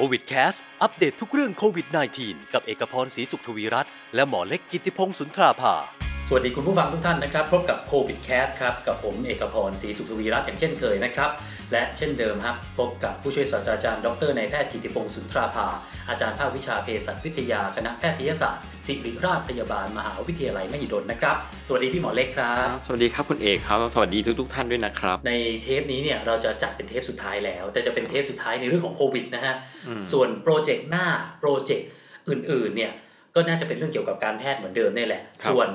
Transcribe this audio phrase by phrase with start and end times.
[0.00, 1.86] โควิดแคสต์อัปเดตทุกเรื่องโควิด
[2.20, 5.74] -19 กับเอกพรศรีสุขทวีรัตน์และหมอเล็กกิติพงศ์สุนทราภา
[6.32, 11.30] สวัสดีคุณผู้ฟังทุกท่านนะครับ พบกับโควิดแคสต์ครับ กับผมเอกพรศรีสุขทวีรัตน์อย่างเช่นเคยนะครับ
[11.72, 15.66] และเช่นเดิมครับพบกับผู้ช่วยศาสตราจารย์ดรนายแพทย์กิติพงศ์สุนทราภา
[16.08, 21.36] อาจารย์ภาควิชาเภสัชวิทยาคณะแพทยศาสตร์ศิริราชพยาบาลมหาวิทยาลัยมหิดลนะครับ
[21.66, 29.54] สวัสดีพี่หมอเล็กครับ สวัสดีครับคุณเอกครับสวัสดีทุกทุกๆท่านด้วยนะครับ ในเทปนี้เนี่ยเราจะจัดเป็นเทปสุดท้ายแล้ว แต่จะเป็นเทปสุดท้ายในเรื่องของโควิดนะฮะ
[30.12, 31.06] ส่วนโปรเจกต์หน้า
[31.40, 31.88] โปรเจกต์
[32.28, 32.92] อื่นๆเนี่ย
[33.34, 35.68] ก็น่าจะเป็นเรื่องเกี่ยวกับการแพทย์เหมือนเดิมนี่แหละครับส่วน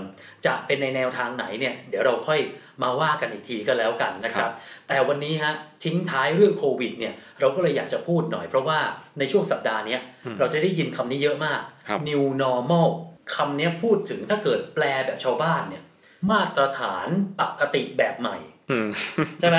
[0.45, 2.39] จะเป็นในแนวทางไหนเนี่ยเดี๋ยวเราค่อย
[2.83, 4.51] มาว่ากันอีกทีก็แล้วกันนะครับ
[4.87, 8.79] แต่วันนี้ฮะทิ้งท้ายเรื่องโควิดเนี่ยเราก็เลยอยากจะพูดหน่อย เพราะว่า
[9.19, 10.01] ในช่วงสัปดาห์เนี้ย
[10.39, 12.89] เราจะได้ยินคำนี้เยอะมากครับ new normal
[13.35, 15.83] คำเนี้ยพูดถึงถ้าเกิดแปลแบบชาวบ้านเนี่ย
[16.31, 17.07] มาตรฐาน
[17.41, 18.54] ปกติแบบใหม่อืม
[19.39, 19.57] ใช่ไหม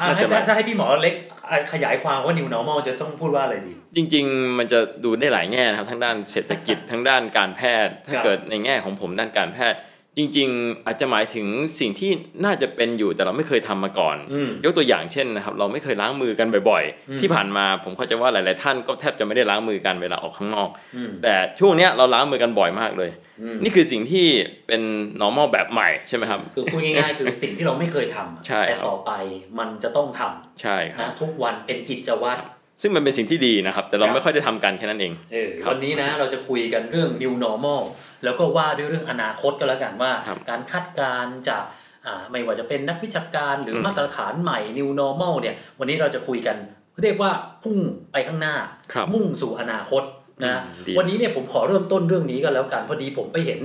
[0.00, 1.14] อะน่าให้จะแบบถ้าให้พี่หมอเล็ก
[1.50, 9.78] อะขยายความว่า new normal จะต้องพูดว่าอะไรดี จริง ๆ มันจะดูได้หลายแง่นะครับทั้งด้านเศรษฐกิจทั้งด้านการแพทย์ ถ้าครับเกิดในแง่ของผมด้านการแพทย์
[10.16, 11.46] จริงๆ อาจจะหมายถึง
[11.80, 12.10] สิ่งที่
[12.44, 24.26] น่าจะเป็นอยู่แต่เราไม่เคยทำมาก่อนอืมยกตัวอย่างเช่นนะครับ เราไม่เคยล้างมือกันบ่อยอืมๆที่ผ่านมาผมเข้าใจว่าหลายๆ ท่านก็แทบจะไม่ได้ล้างมือกันเวลาออกข้างนอกอืมแต่ช่วงเนี้ยเราล้างมือกันบ่อยมากเลยอืมนี่คือสิ่งที่
[24.66, 24.82] เป็น
[25.20, 29.12] normal แบบใหม่ใช่ไหมครับ คือพูดง่ายๆ คือสิ่งที่เราไม่เคยทำใช่แต่ครับต่อไป
[29.58, 30.22] มันจะต้องท
[30.60, 32.42] ใช่คำรับนะทุกวันเป็นกิจวัตร
[32.80, 37.82] ซึ่งมันเป็นสิ่งที่ดีนะครับ แต่เราครับไม่ค่อยได้ทำกันแค่นั้นเองเออครับวันนี้นะเราจะคุยกันเรื่อง new normal
[38.24, 41.64] แล้วก็ว่าด้วยเรื่องอนาคตก็แล้วกันว่าครับการคาดการณ์จาก
[42.06, 46.56] อ่าไม่ว่าจะเป็นนักวิชาการหรืออมมาตรฐานใหม่ new normal เนี่ย วันนี้เราจะคุยกัน
[47.02, 47.30] เรียกว่า
[47.62, 47.78] พุ่ง
[48.12, 48.54] ไปข้างหน้า
[48.92, 50.02] ครับมุ่งสู่อนาคต
[50.44, 53.60] นะอืมดีวันนี้เนี่ยผมขอเริ่มต้นเรื่องนี้กันแล้วกันพอดีผมไปเห็น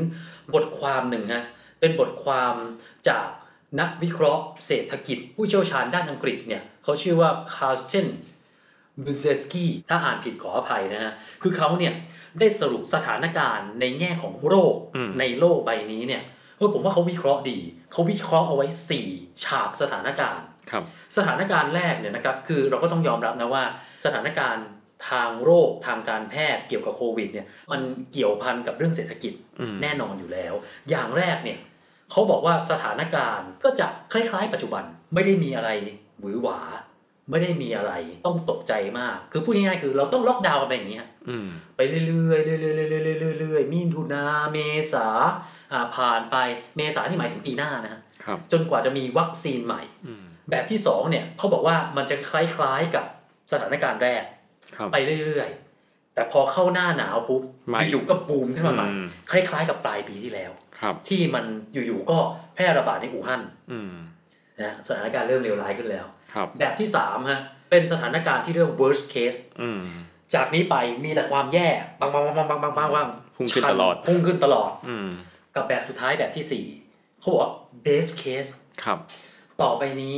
[0.54, 1.44] บทความหนึ่งฮะ
[1.80, 2.54] เป็นบทความ
[3.10, 3.28] จาก
[3.80, 8.08] นักวิเคราะห์เศรษฐกิจ ผู้เชี่ยวชาญด้านอังกฤษเนี่ยเขาชื่อว่าคาร์สเ n น
[9.06, 11.94] บูเซสกี้ถ้าอ่านผิดขออภัยนะฮะ คือเขาเนี่ย
[12.40, 16.24] ได้สรุปสถานการณ์ในแง่ของโรคอืมในโลกใบนี้เนี่ย
[16.58, 17.60] เออผมว่าเขาวิเคราะห์ดี
[17.92, 18.68] เขาวิเคราะห์เอาไว้
[19.06, 20.84] 4 ฉากสถานการณ์ครับ
[21.18, 23.64] สถานการณ์แรกเนี่ยนะครับคือเราก็ต้องยอมรับนะว่า
[24.06, 24.66] สถานการณ์
[25.10, 27.82] ทางโรคทางการแพทย์เกี่ยวกับโควิดเนี่ยมัน
[28.12, 30.54] เกี่ยวพันกับเรื่องเศรษฐกิจอืมแน่นอนอยู่แล้ว
[30.90, 31.60] อย่างแรกเนี่ย
[32.12, 35.70] เขาบอกว่าสถานการณ์ก็จะคล้ายๆ ปัจจุบันไม่ได้มีอะไร
[36.20, 36.60] หวือหวา
[37.30, 37.94] ไม่ได้มีอะไร
[38.26, 44.58] ต้องตกใจมาก คือพูดง่ายๆคือเราต้องล็อกดาวน์กันไปอย่างนี้ยอืมไปเรื่อยๆเรื่อยๆเรื่อยๆเรื่อยๆเรื่อยๆมีถุนาเม
[44.94, 45.08] ษา
[45.72, 46.36] อ่าผ่านไป
[46.78, 53.06] เมษานี่หมายถึงปีหน้านะฮะครับจนกว่าจะมีวัคซีนใหม่อืมแบบที่สองเนี่ยเขาบอกว่ามันจะคล้ายๆกับ
[53.52, 54.24] สถานการณ์แรก
[54.76, 57.44] ครับไปเรื่อยๆ แต่พอเข้าหน้าหนาวปุ๊บ
[57.74, 62.18] มาอยู่ๆก็บูมขึ้นมาใหม่อืมคล้ายๆ กับปลายปีที่แล้วครับที่มันอยู่ๆก็
[62.56, 63.92] แพร่ระบาดในอู่ฮั่นอืม
[64.62, 66.17] นะสถานการณ์เริ่มเลวร้ายขึ้นแล้วครับ
[66.60, 69.40] แบบที่สามฮะเป็นสถานการณ์ที่เรียก worst case
[70.36, 71.68] จากนี้ไปมีแต่ความแย่
[72.00, 73.08] บางบางบางบางบางบางบาง
[73.38, 74.72] พุ่งขึ้นตลอดพุ่งขึ้นตลอด
[75.56, 76.66] กับแบบสุดท้ายแบบที่สี่
[77.20, 77.52] เขาบอก
[77.86, 78.52] best case
[78.84, 79.00] ครับ
[79.62, 80.16] ต่อไปนี้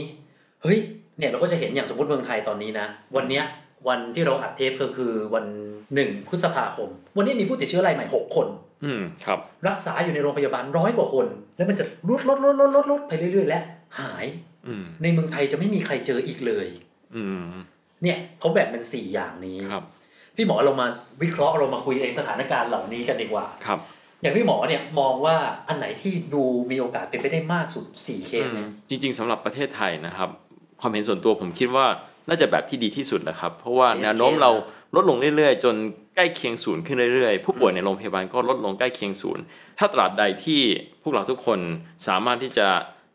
[0.64, 0.80] เฮ้ย
[1.18, 3.44] เนี่ยเราก็จะเห็นอย่างสมมติเมืองไทยตอนนี้นะ วันเนี้ย
[3.88, 5.46] วันที่เราอัดเทปก็คือวัน
[5.96, 8.48] หนึ่งพฤษภาคม วันนี้มีผู้ติดเชื้อรายใหม่หกคน
[8.86, 11.26] อืมครับ รักษาอยู่ในโรงพยาบาลร้อยกว่าคน
[11.58, 13.62] แล้วมันจะลดลดลดลดลดลดไปเรื่อยๆ และ
[14.00, 14.26] หาย
[15.04, 16.68] ในเมืองไทยจะไม่มีใครเจออีกเลย
[17.16, 17.44] อืม
[18.04, 19.84] เนี่ยเขาแบ่งเป็นสี่อย่างนี้ครับ
[20.36, 20.88] พี่หมอเรามา
[21.22, 23.80] วิเคราะห์เรามาคุยในสถานการณ์เหล่านี้กันดีกว่าครับ
[24.22, 25.38] อย่างพี่หมอเนี่ยมองว่า
[25.68, 30.30] อันไหนที่ดูมีโอกาสเป็นไปได้มากสุด4เคสเนี่ยจริง ๆสำหรับประเทศไทยนะครับ
[30.82, 31.88] ความเห็นส่วนตัวผมคิดว่า
[32.28, 34.52] น่าจะแบบที่ดีที่สุดแหละครับ เพราะว่า Best แนวโน้ม case เรา
[34.96, 35.76] ลดลงเรื่อยๆ จน
[36.16, 39.44] ใกล้เคียงศูนย์ขึ้นเรื่อยๆ ผู้ป่วยในโรงพยาบาลก็ลดลงใกล้เคียงศูนย์
[39.78, 40.62] ถ้าตราบใดที่
[41.02, 41.60] พวกเราทุกคน
[42.08, 42.68] สามารถที่จะ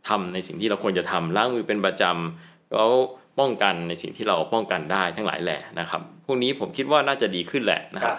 [0.08, 2.90] ทำในสิ่งที่เราควรจะทำล้างมือเป็นประจำแล้ว
[3.38, 8.16] ป้องกันในสิ่งที่เราป้องกันได้ทั้งหลายแหละนะครับพวกนี้ผมคิดว่าน่าจะดีขึ้นแหละนะครับ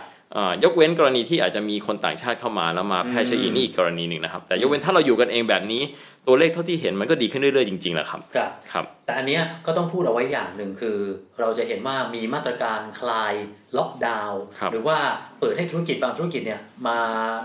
[0.64, 5.82] ยกเว้นกรณีที่อาจจะมีคนต่างชาติเข้ามาแล้วมาแพร่เชื้ออีกนี่อีกกรณีหนึ่งนะครับ แต่ยกเว้นถ้าเราอยู่กันเองแบบนี้
[6.28, 10.98] ตัวเลขเท่าที่เห็นมันก็ดีขึ้นเรื่อยๆจริงๆแหละครับครับครับ แต่อันเนี้ยก็ต้องพูดเอาไว้อย่างหนึ่งคือ
[11.40, 13.34] เราจะเห็นว่ามีมาตรการคลาย
[13.78, 14.98] ล็อกดาวน์ครับหรือว่า
[15.40, 17.00] เปิดให้ธุรกิจบางธุรกิจเนี่ยมา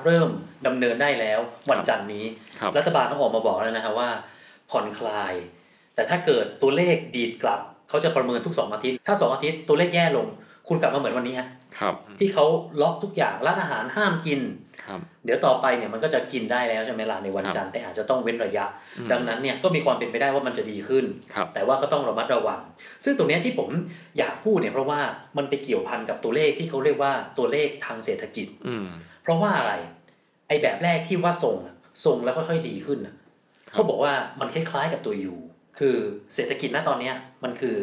[0.05, 0.29] เริ่ม
[0.67, 1.41] ดำเนินได้แล้ว
[1.71, 2.25] วันจันทร์นี้
[2.61, 4.09] ครับรัฐบาลต้องออกมาบอกแล้วนะฮะว่า
[4.71, 5.35] ผ่อนคลาย
[5.95, 10.27] แต่ถ้าเกิดตัวเลขดีดกลับเขาจะประเมินทุก 2 อาทิตย์ถ้า 2 อาทิตย์ตัวเลขแย่ลง
[10.69, 11.47] คุณกลับมาเหมือนวันนี้ฮะ
[11.79, 12.47] ครับ ที่เขา
[12.81, 14.41] ล็อกทุกอย่างร้านอาหารห้ามกิน
[14.85, 18.65] ครับเดี๋ยวต่อไปเนี่ยมันก็จะกินได้แล้วใช่ไหมล่ะในวันครับจันทร์แต่อาจจะต้องเว้นระยะ
[18.99, 22.61] อืมดังนั้นเนี่ยก็มีความเป็นไปได้ว่ามันจะดีขึ้นครับแต่ว่าก็ต้องระมัดระวัง
[23.05, 23.69] ซึ่งตรงเนี้ยที่ผม
[24.19, 25.01] อยากพูดเนี่ยเพราะว่า
[25.37, 28.87] มันไปเกี่ยวพันกับตัวเลขที่เขาเรียกว่าตัวเลขทางเศรษฐกิจอืม
[29.23, 29.73] เพราะว่าอะไร
[30.49, 31.75] ไอ้แบบแรกที่ว่าทรงอะ
[32.05, 33.15] ทรงแล้วค่อยๆดีขึ้นอะ
[33.73, 35.37] เขาบอกว่ามันคล้ายๆกับตัว U
[35.79, 35.97] คือ
[36.35, 37.15] เศรษฐกิจณตอนเนี้ย
[37.45, 37.77] มันคือ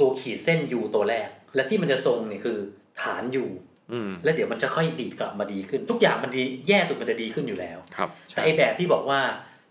[0.00, 2.58] ตัวขีดเส้น U ตัวแรก และที่มันจะทรงเนี่ยคือ
[3.02, 3.46] ฐาน U
[3.92, 9.20] อืมแล้วเดี๋ยวมันจะค่อยดีดกลับมาดีขึ้น ทุกอย่างมันดีแย่สุดมันจะดีขึ้นอยู่แล้วครับแต่ไอ้แบบที่บอกว่า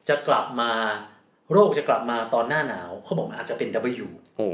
[0.09, 0.71] จะกลับมา
[1.51, 3.69] โรคจะกลับมาตอนหน้าหนาวเขาบอกมันอาจจะเป็น
[4.03, 4.07] W
[4.37, 4.47] โอ้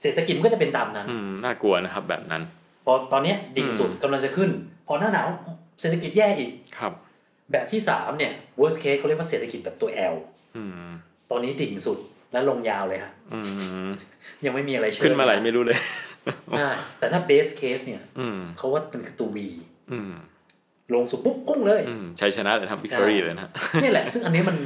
[0.00, 2.42] เศรษฐกิจมันก็จะเป็นตามนั้นอืมน่ากลัวนะครับแบบนั้น
[2.86, 4.50] พอตอนเนี้ยดิ่งสุดอืมกำลังจะขึ้น
[4.86, 5.28] พอหน้าหนาว
[5.80, 6.92] เศรษฐกิจแย่อีกครับ
[7.52, 10.14] แบบที่สามเนี่ย worst case เขาเรียกว่าเศรษฐกิจแบบตัว L
[10.56, 10.90] อืม
[11.30, 11.98] ตอนนี้ดิ่งสุด
[12.32, 13.38] แล้วลงยาวเลยฮะอื
[13.88, 13.90] ม
[14.44, 15.78] ยังไม่มีอะไรเชื่อขึ้นมาไหลไม่รู้เลย
[16.58, 19.38] ใช่แต่ถ้า base case เนี่ยอืมเขาว่ามันคือตัว V
[19.92, 20.12] อืม
[20.94, 23.50] ลงสุดปุ๊บกุ้งเลยอืมชัยชนะเลยครับวิกตอรี่เลยนะ
[23.82, 24.56] นี่แหละ ซึ่งอันนี้มัน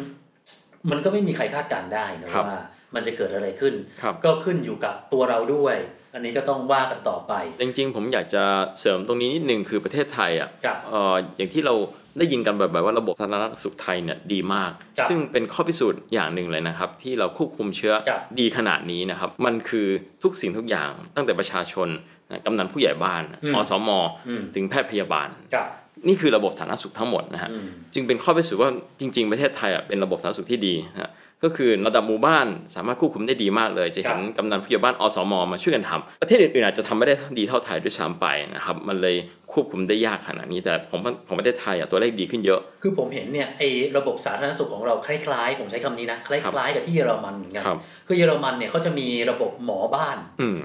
[0.90, 2.60] มันก็ไม่มีใครคาดการณ์ได้นะครับว่า
[2.94, 5.76] มันจะเกิดอะไรขึ้นครับก็ขึ้นอยู่กับตัวเราด้วย
[6.14, 8.44] อันนี้ก็ต้องว่ากันต่อไป จริงๆ ผมอยากจะ
[8.80, 11.74] เสริมตรงนี้นิดนึงคือประเทศไทยอะครับเอ่ออย่างที่เรา
[12.18, 19.86] ได้ยินกันบ่อยๆว่าระบบสาธารณสุขไทยเนี่ยดีมากครับซึ่งเป็นข้อพิสูจน์อย่างหนึ่งเลยนะครับ ที่เราควบคุมเชื้อครับดีขนาดนี้นะครับ มันคือ
[20.22, 21.88] ทุกสิ่งทุกอย่างตั้งแต่ประชาชน
[22.30, 23.90] นะกำนันผู้ใหญ่บ้านอืมอสม
[24.28, 25.66] อืมถึงแพทย์พยาบาลกับ
[26.08, 28.70] นี่คือระบบสาธารณสุขทั้งหมดนะฮะอืมจึงเป็นข้อพิสูจน์ว่า
[29.00, 31.10] จริง ๆ ประเทศไทยอะเป็นระบบสาธารณสุขที่ดีนะฮะ
[31.44, 39.16] ก็คือระดับหมู่บ้านสามารถควบคุมได้ดีมากเลย จะเห็นกำนันผู้ใหญ่บ้านอสมมาช่วยกันทำประเทศอื่นๆอาจจะทำไม่ได้ดีเท่าไทยด้วยซ้ำไปนะครับมันเลย
[39.52, 50.60] ควบคุมได้ยากขนาดนี้แต่ของของประเทศไทยอะตัวเลขดีขึ้นเยอะ คือผมเห็นเนี่ยไอ้ระบบสาธารณสุขของเราคล้ายๆ ผมใช้คำนี้นะคล้ายๆ กับที่เยอรมันเหมือนกันครับคือเยอรมันเนี่ยเขาจะมีระบบหมอบ้านอืม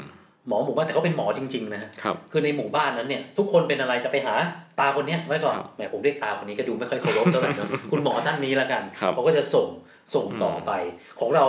[0.47, 4.35] หมอหมู่บ้านแต่เขาเป็นหมอจริงๆนะฮะครับคือในหมู่บ้านนั้นเนี่ยทุกคนเป็นอะไรจะไปหา
[4.79, 9.67] ตาคนเนี้ยไว้ก่อนครับแหมผมเรียกตาคนนี้ก็ดูไม่ค่อยเคารพเท่าไหร่เนอะคุณหมอท่านนี้ละกันครับเขาก็จะส่ง
[10.13, 10.71] ส่งต่อไป
[11.19, 11.45] ของเรา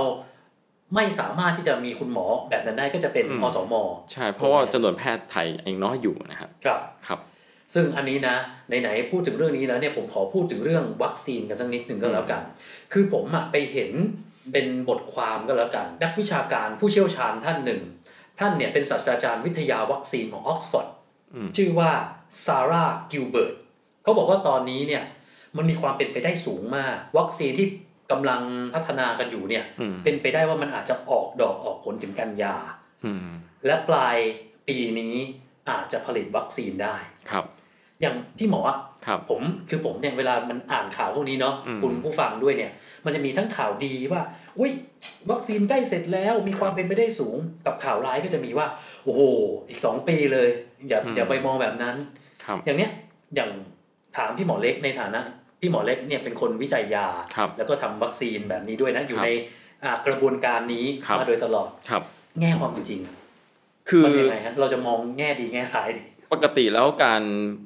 [0.95, 3.75] ไม่สามารถที่จะมีคุณหมอแบบนั้นได้ก็จะเป็นอืมอสม
[4.13, 7.21] ใช่เพราะว่าจำนวนแพทย์ไทยยังน้อยอยู่นะครับครับครับ
[7.75, 8.37] ซึ่งอันนี้นะ
[8.69, 12.43] ไหนๆพูดถึงเรื่องนี้แล้วเนี่ยผมขอพูดถึงเรื่องวัคซีนกันสักนิดหนึ่งก็แล้วกัน
[12.93, 13.91] คือผมอะไปเห็น
[14.53, 17.81] เป็นบทความก็แล้วกัน นักวิชาการผู้เชี่ยวชาญท่านหนึ่ง
[18.39, 20.89] ท่านเนี่ยเป็นศาสตราจารย์วิชาวัคซีนของออกซฟอร์ด
[21.35, 21.91] อืมชื่อว่า
[22.45, 23.55] ซาร่ากิลเบิร์ต
[24.03, 25.03] เขาบอกว่าตอนนี้เนี่ย
[25.57, 27.67] มันมีความเป็นไปได้สูงมาก วัคซีนที่
[28.11, 28.43] กำลัง
[28.75, 32.57] พัฒนากันอยู่เนี่ยอืมเป็นไปได้ว่ามันอาจจะออกดอกออกผลถึงกันยา
[33.05, 33.27] อืม
[33.67, 34.17] และปลาย
[34.69, 35.17] ปีนี้
[35.71, 36.97] อาจจะผลิตวัคซีนได้
[37.31, 37.45] ครับ
[38.01, 42.71] อย่างพี่หมออะครับผมคือผมเนี่ยเวลามันอ่านข่าวพวกนี้เนาะอืมคุณผู้ฟังด้วยเนี่ย
[43.05, 44.23] มันจะมีทั้งข่าวดีว่า
[44.59, 44.73] อุ้ย
[45.31, 47.37] วัคซีนใกล้เสร็จแล้วมีความเป็นไปได้สูง
[47.67, 48.67] กับข่าวร้ายก็จะมีว่า
[49.05, 49.21] โอ้โห
[49.69, 50.49] อีกสองปีเลย
[50.89, 51.97] อย่าอืมอย่าไปมองแบบนั้น
[52.45, 52.91] ครับอย่างเนี้ย
[53.35, 53.51] อย่าง
[54.17, 55.21] ถามพี่หมอเล็กในฐานะ
[55.61, 59.29] พี่หมอเล็กเนี่ยเป็นคนวิจัยยาครับแล้วก็ทำวัคซีนแบบนี้ด้วยนะ อยู่ครับใน
[59.85, 62.03] อ่ากระบวนการนี้ครับมาโดยตลอดครับ
[62.41, 63.01] แง่ความเป็นจริง
[63.91, 67.23] คือมันยังไงฮะเราจะมองแง่ดีแง่ร้ายดีปกติแล้วการ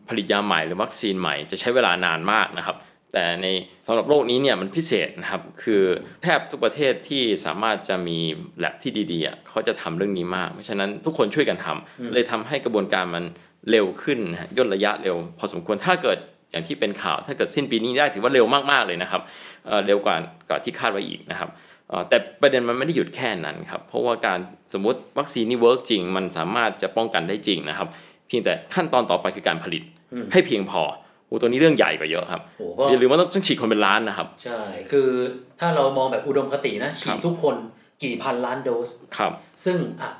[0.08, 2.76] ผลิตยาใหม่หรือวัคซีนใหม่จะใช้เวลานานมากนะครับ
[3.12, 3.46] แต่ใน
[3.86, 5.82] สำหรับโลกนี้เนี่ยมันพิเศษนะครับ คือ
[6.22, 8.18] แทบทุกประเทศที่สามารถจะมี
[8.58, 13.24] แลบที่ดีๆอะเขาจะทำเรื่องนี้มาก เพราะฉะนั้นทุกคนช่วยกันทำอืมเลยทำให้กระบวนการมัน
[13.70, 16.18] เร็วขึ้นนะฮะย่นระยะเร็ว พอสมควรถ้าเกิด
[16.54, 19.22] อย่างที่เป็นข่าวถ้าเกิดสิ้นปีนี้ได้ถือว่าเร็วมากๆเลยนะครับ
[19.66, 20.16] เอ่อเร็วกว่า
[20.48, 21.50] กว่าที่คาดไว้อีกนะครับ
[21.88, 24.38] เอ่อแต่ประเด็นมันไม่ได้หยุดแค่นั้นครับเพราะว่าการ
[24.72, 27.88] สมมติวัคซีนนี่ work จริง มันสามารถจะป้องกันได้จริงนะครับ
[28.26, 29.82] เพียงแต่ขั้นตอนต่อไปคือการผลิต
[30.12, 30.82] อืมให้เพียงพอ
[31.26, 35.08] โอ้ตัวนี้เรื่องใหญ่กว่าเยอะครับโอ้ก็อย่าลืมว่าต้องฉีดคนเป็นล้านนะครับ ใช่ คือ
[35.60, 37.56] ถ้าเรามองแบบอุดมคตินะฉีดทุกคนครับ
[38.02, 39.32] กี่พันล้านโดสครับ
[39.64, 40.10] ซึ่งอะ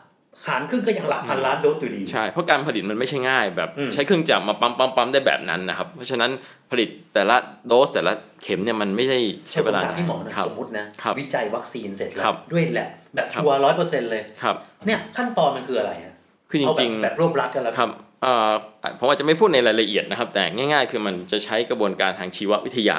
[0.49, 6.31] หารครึ่งก็ยังหลักพันล้านโดสอยู่ดี ใช่ เพราะการผลิตมันไม่ใช่ง่ายแบบอืมใช้เครื่องจักรมาปั๊มปั๊มปั๊มได้แบบนั้นนะครับ เพราะฉะนั้น
[6.71, 7.37] ผลิตแต่ละ
[7.67, 9.21] โดสแต่ละเข็มเนี่ยมันไม่ได้
[9.51, 16.15] ใช้เวลาผมถามนานพี่หมอนะครับสมมตินะครับวิจัยวัคซีนเสร็จแล้วครับด้วยแหละแบบครับชัวร์ร้อยเปอร์เซ็นต์เลยครับเนี่ยขั้นตอนมันคืออะไรฮะ
[16.51, 17.91] คือจเอาแบริบงแบบรวบรัดกันแล้วๆครับ
[18.23, 18.53] เอ่อ
[18.99, 22.99] ผมอาจจะไม่พูดในรายละเอียดนะครับ แต่ง่าย ๆ คือมันจะใช้กระบวนการทางชีววิทยา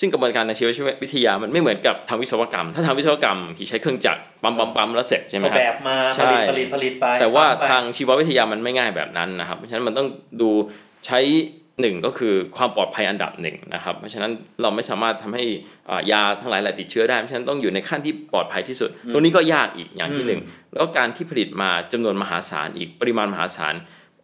[0.00, 0.68] ซึ่งกระบวนการในชีว
[1.02, 10.08] วิทยามันไม่เหมือนกับทางวิศวกรรม ถ้าทางวิศวกรรมที่ใช้เครื่องจักรปั๊มปั๊มปั๊มแล้วเสร็จใช่ไหมเอาครับแบบมาใช่ผลิตผลิตผลิตไป แต่ว่าปั๊มไปทางชีววิทยามันไม่ง่ายแบบนั้นนะครับเพราะฉะนั้นมันต้อง
[10.40, 10.50] ดู
[11.06, 11.20] ใช้
[11.80, 14.30] หนึ่งก็คือความปลอดภัยอันดับหนึ่งนะครับ เพราะฉะนั้น
[14.62, 15.44] เราไม่สามารถทำให้
[15.90, 20.40] อ่ายาทั้งหลายแหละติดเชื้อได้เพราะฉะนั้นต้องอยู่ในขั้นที่ปลอดภัยที่สุด ตรงนี้ก็ยากอีกอย่างที่หนึ่ง
[20.72, 23.74] แล้วก็การที่ผลิตมาจำนวนมหาศาลอีกปริมาณมหาศาล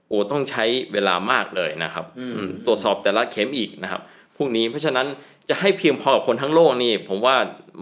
[0.09, 4.03] โอ้ต้องใช้เวลามากเลยนะครับอืมตรวจสอบแต่ละเข็มอีกนะครับ
[4.37, 5.07] พวกนี้เพราะฉะนั้น
[5.51, 7.37] จะให้เพียงพอกับคนทั้งโลกนี่ ผมว่า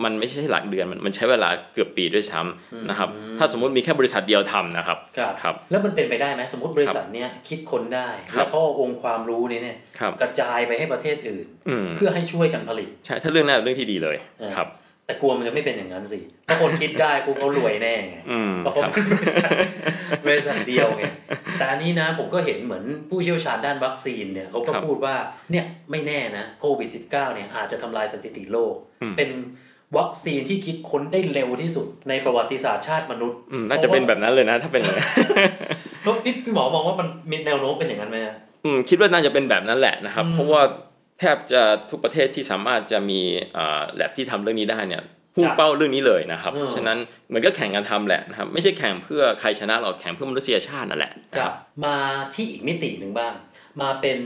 [0.05, 14.69] มันไม่ใช่หลักเดือนมันมันใช้เวลาเกือบปีด้วยซ้ำนะครับ ถ้าสมมุติมีแค่บริษัทเดียวทำนะครับครับครับ แล้วมันเป็นไปได้ไหมสมมติบริษัทเนี้ยคิดค้นได้ครับแล้วเขาเอาองค์ความรู้นี้เนี่ยครับกระจายไปให้ประเทศอื่นอืมเพื่อให้ช่วยกันผลิต ใช่ถ้าเรื่องนั้นเป็นเรื่องที่ดีเลยเออครับ
[15.11, 19.51] แต่กลัวมันจะไม่เป็นอย่างนั้นสิถ้าคนคิดได้ปุ๊บเขารวยแน่ไงอืมเพราะเขาครับเป็นบริษัท
[20.27, 21.05] บริษัทเดียวไง
[21.59, 25.15] แต่อันนี้นะผมก็เห็นเหมือนผู้เชี่ยวชาญด้านวัคซีนเนี่ยเขาก็ครับพูดว่า
[25.53, 29.31] เนี่ยไม่แน่นะโควิด -19 เนี่ยอาจจะทำลายสถิติโลกอืมเป็น
[29.99, 35.09] วัคซีนที่คิดค้นได้เร็วที่สุดในประวัติศาสตร์ชาติมนุษย์อืมน่าจะเป็นแบบนั้นเลยนะ ถ้าเป็นอย่างนั้น
[36.03, 40.63] เพราะพี่พี่หมอมองว่ามันมีแนวโน้มเป็นอย่างนั้นไหมอะอืมคิดว่าน่าจะเป็นแบบนั้นแหละนะครับอืมเพราะว่า
[41.21, 43.21] แทบจะทุกประเทศที่สามารถจะมี
[43.95, 45.03] แล็บที่ทำเรื่องนี้ได้เนี่ย
[45.35, 46.99] พุ่งครับเป้าเรื่องนี้เลยนะครับอืมฉะนั้น
[47.29, 51.53] เหมือนก็แข่งกันทำแหละนะครับ ไม่ใช่แข่งเพื่อใครชนะหรอกแข่งเพื่อมนุษยชาตินั่นแหละนะครับ
[51.85, 51.97] มา
[52.35, 53.35] ที่อีกมิติหนึ่งบ้าง
[53.83, 54.19] มาเป็น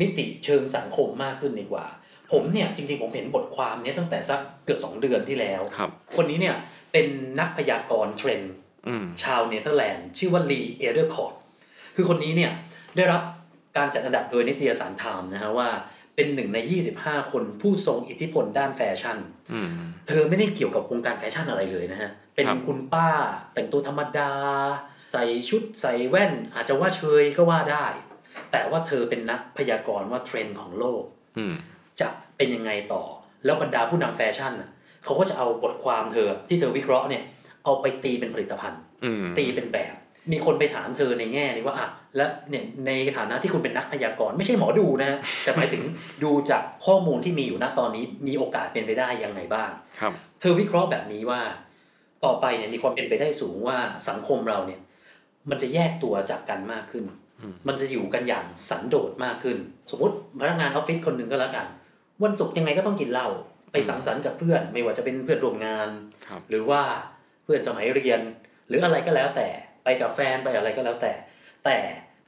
[0.00, 1.86] มิติเชิงสังคมมากขึ้นดีกว่า
[2.32, 6.54] ผมเนี่ยจริงๆผมเห็นบทความเนี้ยตั้งแต่สักเกือบ 2 เดือนที่แล้วครับคนนี้เนี่ย
[6.92, 7.06] เป็น
[7.40, 8.52] นักพยากรณ์เทรนด์
[8.88, 11.34] อืมชาวเนเธอร์แลนด์ชื่อว่าลีเอเดอร์คอร์ด
[11.96, 12.52] คือคนนี้เนี่ย
[12.96, 13.22] ได้รับ
[13.76, 15.68] การจัดอันดับโดยนิตยสารไทม์นะฮะว่า
[16.16, 16.58] เป็นหนึ่งใน
[16.96, 19.18] 25 คนผู้ทรงอิทธิพลด้านแฟชั่น
[19.52, 19.68] อืม
[20.08, 23.08] เธอไม่ได้เกี่ยวกับวงการแฟชั่นอะไรเลยนะฮะ เป็นครับคุณป้า
[23.54, 24.30] แต่งตัวธรรมดา
[25.10, 27.86] ใส่ชุดใส่แว่น อาจจะว่าเชยก็ว่าได้
[28.52, 31.02] แต่ว่าเธอเป็นนักพยากรณ์ว่าเทรนด์ของโลก
[31.38, 31.54] อืม
[32.00, 33.02] จะเป็นยังไงต่อ
[33.44, 34.70] แล้วบรรดาผู้นำแฟชั่นน่ะ
[35.04, 37.22] เขาก็จะเอาบทความเธอที่เธอวิเคราะห์เนี่ย
[37.64, 39.94] เอาไปตีเป็นผลิตภัณฑ์อืมตีเป็นแบบ
[40.32, 45.10] มีคนไปถามเธอในแง่นี้ว่าอะแล้วเนี่ยในฐานะที่คุณเป็นนักพยากรณ์ไม่ใช่หมอดูนะ
[45.42, 45.82] แต่หมายถึง
[46.24, 51.40] ดูจากข้อมูลที่มีอยู่ณตอนนี้มีโอกาสเป็นไปได้ยังไงบ้างครับ เธอวิเคราะห์แบบนี้ว่า
[52.24, 53.78] ต่อไปเนี่ยมีความเป็นไปได้สูงว่า
[54.08, 54.80] สังคมเราเนี่ย
[55.50, 57.04] มันจะแยกตัวจากกันมากขึ้น
[57.68, 59.56] มันจะอยู่กันอย่างสันโดษมากขึ้น
[59.90, 61.66] สมมติพนักงานออฟฟิศคนหนึ่งก็แล้วกัน
[62.24, 63.28] วันศุกร์ยังไงก็ต้องกินเหล้า
[63.72, 65.88] ไปสังสรรค์กับเพื่อน ไม่ว่าจะเป็นเพื่อนร่วมงาน
[66.26, 66.82] ครับหรือว่า
[67.44, 68.20] เพื่อนสมัยเรียน
[68.68, 69.48] หรืออะไรก็แล้วแต่
[69.86, 71.12] ไปกับแฟนไปอะไรก็แล้วแต่
[71.64, 71.76] แต่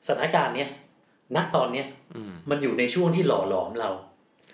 [0.07, 0.69] สถานการณ์เนี้ย
[1.37, 1.87] ณตอนเนี้ย
[2.17, 3.91] อืมมันอยู่ในช่วงที่หล่อหลอมเรา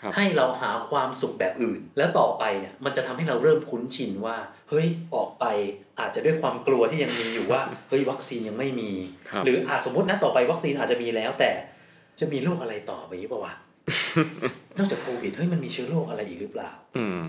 [0.01, 4.37] ครับให้เราหาความสุขแบบอื่น แล้วต่อไปเนี่ยมันจะทำให้เราเริ่มคุ้นชินว่า
[4.71, 5.45] เฮ้ยออกไป
[6.01, 8.91] อาจจะด้วยความกลัวที่ยังมีอยู่ว่าเฮ้ยวัคซีนยังไม่มี
[9.31, 11.51] ครับหรืออาจสมมตินะต่อไปวัคซีนอาจจะมีแล้ว แต่
[12.21, 13.55] จะมีโรคอะไรต่อไปอีกเปล่าวะ
[14.79, 17.21] นอกจากโควิดเฮ้ยมันมีเชื้อโรคอะไรอีกหรือเปล่า อืม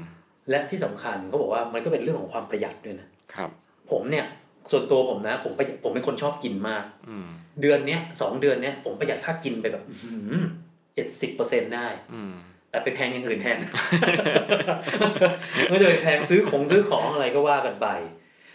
[0.50, 3.50] และที่สำคัญเขาบอกว่ามันก็เป็นเรื่องของความประหยัดด้วยนะครับ
[3.92, 4.26] ผมเนี่ย
[4.72, 7.28] ส่วนตัวผมนะ ผมประหยัดผมเป็นคนชอบกินมากอืม
[7.62, 9.84] เดือนเนี้ยสองเดือนเนี้ยผมประหยัดค่ากินไปแบบ
[10.96, 12.34] เจ็ดสิบเปอร์เซ็นได้อืม
[12.70, 13.58] แต่ไปแพงอย่างอื่นแทน
[15.70, 17.88] ไม่ได้ไปแพงซื้อของซื้อของอะไรก็ว่ากันไป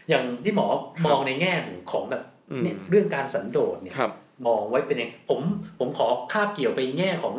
[0.08, 0.66] อย่างที่หมอ
[1.06, 1.52] มองในแง่
[1.92, 4.10] ของแบบอืมเนี่ยเรื่องการสันโดษเนี่ยครับ
[4.46, 5.40] มองไว้เป็นยังผม
[5.78, 7.34] ผมขอคาบเกี่ยวไปแง่ของ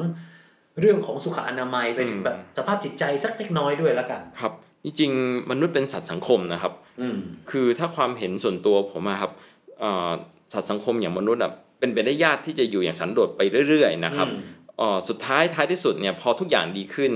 [0.79, 7.17] เรื่องของสุขอนามัยไปถึงอืมแบบสภาพจิตใจสักเล็กน้อยด้วยแล้วกัน ครับ จริงๆมนุษย์เป็นสัตว์สังคมนะครับอืม
[7.51, 9.31] คือถ้าความเห็นส่วนตัวผมอะครับ
[9.79, 10.09] เอ่อ
[10.53, 14.39] สัตว์สังคมอย่างมนุษย์อะเป็นไปได้ยากที่จะอยู่อย่างสันโดษไปเรื่อย ๆ นะครับอืม
[14.77, 17.11] เอ่อสุดท้ายท้ายที่สุดเนี่ยพอทุกอย่างดีขึ้น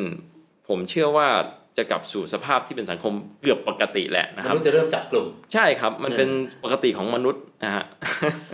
[0.67, 1.27] ผมเชื่อว่า
[1.77, 6.29] จะกลับสู่สภาพที่เป็นสังคมเกือบปกติแหละนะครับมนุษย์จะเริ่มจับกลุ่ม ใช่ครับ มันเป็น
[6.63, 7.83] ปกติของมนุษย์นะฮะ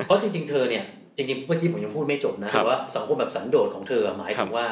[0.06, 0.84] เพราะจริง ๆ เธอเนี่ย
[1.18, 4.68] จริงๆเมื่อกี้ผมยังพูดไม่จบนะครัแต่บว่าสังคมแบบสันโดษของเธอหมายถึงครับว่า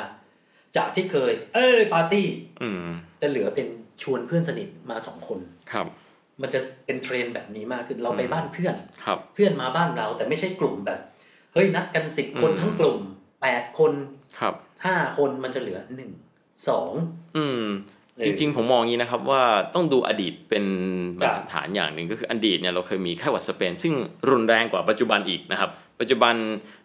[0.78, 2.26] จากที่เคย เอ้ยปาร์ตี้
[2.62, 2.78] อืม
[3.22, 3.68] จะเหลือเป็น
[4.04, 5.40] ชวนเพื่อนสนิทมาสองคน
[5.72, 5.88] ครับ
[6.42, 8.76] มันจะเป็นเทรนด์แบบนี้มากขึ้นเราไปอืมบ้านเพื่อน
[9.06, 11.00] ครับเพื่อนมาบ้านเราแต่ไม่ใช่กลุ่มแบบ
[11.54, 12.98] เฮ้ยนัดกันสิบคนอืมทั้งกลุ่ม
[13.42, 13.94] แปดคน
[14.40, 14.54] ครับ
[14.86, 16.12] ห้าคนมันจะเหลือหนึ่ง
[16.68, 16.92] สอง
[17.38, 17.64] อืม
[18.16, 19.44] เออจริงๆ ผมมองอย่างนี้นะครับว่า
[19.76, 20.66] ต้องดูอดีตเป็น
[21.20, 23.94] บรครรับทัดฐานอย่างหนึ่งก็คืออดีตเนี่ยเราเคยมีไข้หวัดสเปน ซึ่ง
[24.30, 26.36] รุนแรงกว่าปัจจุบันอีกนะครับ ปัจจุบัน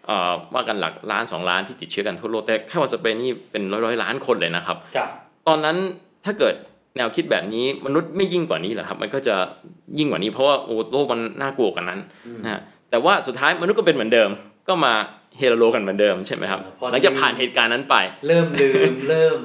[0.07, 5.09] เอ่อว่ากันหลักล้านสองล้านที่ติดเชื้อกันทั่วโลกแต่ไข้หวัดสเปนนี่เป็นร้อยร้อยๆล้านคนเลยนะครับกับ
[5.49, 5.77] ตอนนั้น
[6.25, 6.55] ถ้าเกิด
[6.97, 9.37] แนวคิดแบบนี้มนุษย์ไม่ยิ่งกว่านี้เหรอครับ มันก็จะ
[9.99, 12.01] ยิ่งกว่านี้เพราะว่าโอ้โลกมันน่ากลัวกว่านั้น
[12.45, 12.61] นะฮะ
[12.91, 14.31] แต่ว่าสุดท้ายมนุษย์ก็เป็นเหมือนเดิม
[14.69, 14.95] ก็มา
[15.39, 16.61] เฮโลกันเหมือนเดิมใช่ไหมครับ
[16.91, 17.97] หลังจากผ่านเหตุการณ์นั้นไป
[18.27, 19.39] เริ่มลืมเริ่ม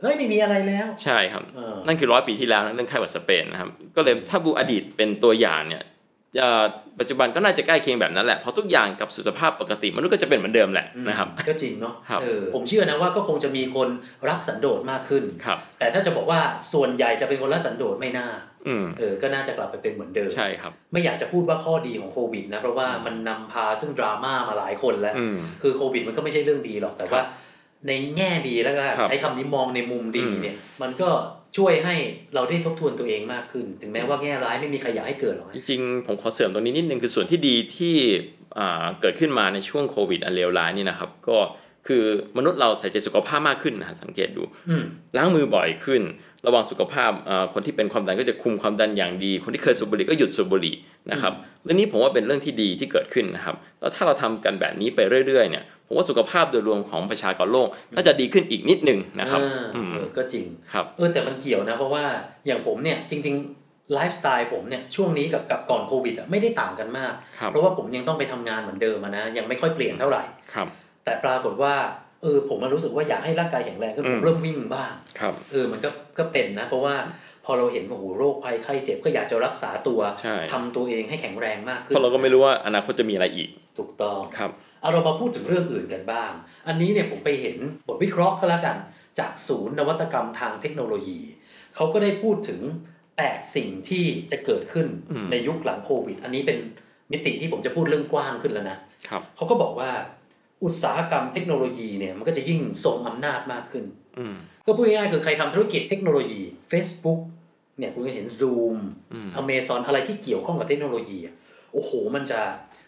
[0.00, 6.01] เฮ้ยไม่มีอะไรแล้ว ใช่ครับเออนั่นคือร้อยปีที่แล้วนะเรื่องไข้หวัดสเปนนะครับ ก็เลยถ้าบูอดีตเป็นตัวอย่างเนี่ยจะ
[7.00, 13.88] ปัจจุบันก็น่าจะใกล้เคียงแบบนั้นแหละเพราะทุกอย่างกับสุขภาพปกติมนุษย์ก็จะเป็นเหมือนเดิมแหละนะครับก็จริงเนาะครับเออผมเชื่อนะว่าก็คงจะมีคน
[14.28, 16.40] รักสันโดษมากขึ้นครับแต่ถ้าจะบอกว่า
[16.72, 18.28] ส่วนใหญ่จะเป็นคนรักสันโดษไม่น่า
[18.68, 27.22] อืมเออก็น่าจะกลับไปเป็นเหมือนเดิมใช่ครับไม่อยากจะพูดว่าข้อดีของโควิดนะเพราะว่ามันนำพาซึ่งดราม่ามาหลายคนแล้วอืมคือโควิดมันก็ไม่ใช่เรื่องดีหรอกแต่ว่า
[27.86, 31.08] ในแง่ดีแล้วก็ครับใช้คำนี้มองในมุมดีอืมเนี่ยมันก็
[31.56, 31.94] ช่วยให้
[32.34, 37.96] เราได้ทบทวนตัวเองมากขึ้น ถึงแม้ว่าแง่ร้ายไม่มีใครอยากให้เกิดหรอกจนะริงๆ ผมขอเสริมตรงนี้นิดนึงคือส่วนที่ดีที่
[38.58, 41.38] อ่าเกิดขึ้นมาในช่วงโควิดอันเลวร้ายนี่นะครับ ก็
[41.88, 42.02] คือ
[42.36, 44.84] มนุษย์เราใส่ใจสุขภาพมากขึ้นนะฮะสังเกตดูอืม
[45.16, 46.02] ล้างมือบ่อยขึ้น
[46.46, 50.74] ระวังสุขภาพอ่าคนที่เป็นความดันก็จะคุมความดันอย่างดี คนที่เคยสูบบุหรี่ก็หยุดสูบบุหรี่
[51.10, 51.32] นะครับ
[51.64, 62.04] เรื่องนี้ผมว่าเป็นเรื่องที่ดีที่เกิดขึ้นนะครับแล้วถ้าเราทำกันแบบนี้ไปเรื่อยๆเนี่ยผมว่าสุขภาพโดยรวมของประชากรโลกน่าจะดีขึ้นอีกนิดนึงนะครับอ่าอืมเออก็จริงครับเออแต่มันเกี่ยวนะเพราะว่า
[62.46, 70.22] อย่างผมเนี่ยจริงๆไลฟ์สไตล์ผมเนี่ยช่วงนี้กับกับก่อนโควิดอะไม่ได้ต่างกันมากครับเพราะว่าผมยังต้องไปทำงานเหมือนเดิมอะนะยังไม่ค่อยเปลี่ยนเท่าไหร่
[70.54, 70.68] ครับ
[71.04, 71.74] แต่ปรากฏว่า
[72.22, 76.96] เออผมมันรู้สึกว่าอยากให้ร่างกายแข็งแรงก็ผอืมมเริ่มวิ่งบ้างครับเออมันก็ ก็เป็นนะ เพราะว่า
[77.44, 84.50] พอเราเห็นว่าโอ้โหโรคภัยไข้เจ็บก็อยากจะรักษาตัวใช่ทำตัวเองให้แข็งแรงมากขึ้เพนราะเราก็ไม่รู้ว่าอนาคตจะมีอะไรอีก ถูกต้องครับ
[84.80, 86.32] เอาเรามาพูดถึงเรื่องอื่นกันบ้าง
[86.68, 87.56] อันนี้เนี่ยผมไปเห็น
[87.88, 88.76] บทวิเคราะห์ก็แล้วกัน
[89.18, 91.20] จากศูนย์นวัตกรรมทางเทคโนโลยี
[91.76, 92.60] เขาก็ได้พูดถึง
[93.08, 96.58] 8 สิ่งที่จะเกิดขึ้นอืมในยุคหลังโควิด อันนี้เป็น
[97.12, 98.78] มิติที่ผมจะพูดเรื่องกว้างขึ้นแล้วนะ
[99.08, 99.90] ครับเขาก็บอกว่า
[100.64, 104.01] อุตสาหกรรมเทคโนโลยีเนี่ยมันก็จะยิ่งทรงอำนาจมากขึ้นอืม
[104.66, 106.42] ก็พูดง่ายๆคือใครทำธุรกิจเทคโนโลยี
[106.72, 107.20] Facebook
[107.78, 108.76] เนี่ยคุณก็เห็น Zoom
[109.12, 111.34] อืม Amazon อะไรที่เกี่ยวข้องกับเทคโนโลยีอะ
[111.72, 112.40] โอ้โหมันจะ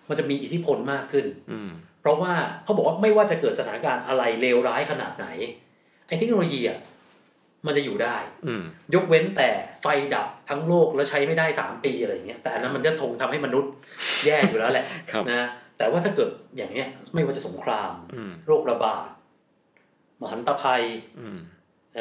[0.08, 2.32] มันจะมีอิทธิพลมากขึ้นอืมเพราะว่า
[2.64, 5.26] เขาบอกว่าไม่ว่าจะเกิดสถานการณ์อะไรเลวร้ายขนาดไหน
[6.08, 6.78] ไอ้เทคโนโลยีอะ
[7.66, 8.16] มันจะอยู่ได้
[8.46, 8.62] อืม
[8.94, 9.48] ยกเว้นแต่
[9.82, 13.72] ไฟดับทั้งโลกแล้วใช้ไม่ได้สามปีอะไรอย่างเงี้ยแต่อันนั้นมันจะทงทำให้มนุษย์
[14.24, 19.23] แย่อยู่แล้วแหละครับนะแต่ว่าถ้าเกิดอย่างเนี้ยไม่ว่าจะสงครามอืมโรคระบาดม
[20.30, 20.82] หันตภัย
[21.20, 21.38] อืม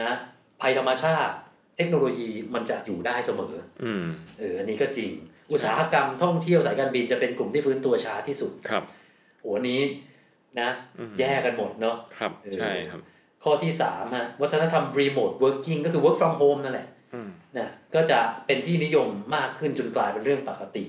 [0.01, 0.15] นะ
[0.61, 1.33] ภัยธรรมชาติ
[1.77, 3.53] เทคโนโลยีมันจะอยู่ได้เสมอ
[3.83, 4.03] อืม
[4.39, 5.11] เอออันนี้ก็จริง
[5.51, 8.83] อุตสาหกรรมท่องเที่ยวสายการบินจะเป็นกลุ่มที่ฟื้นตัวช้าที่สุดครับ
[9.41, 9.81] โอ้อันนี้
[10.59, 13.01] นะอืมแย่กันหมดเนาะครับเออใช่ครับ
[13.43, 20.83] ข้อที่สามฮะวัฒนธรรม remote working ก็คือ work from home นั่นแหละอืมนะก็จะเป็นที่นิยมมากขึ้นจนกลายเป็นเรื่องปกติ